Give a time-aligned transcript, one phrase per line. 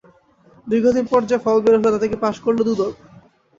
[0.67, 2.93] দীর্ঘদিন পর যে ফল বের হলো, তাতে কি পাস করল দুদক?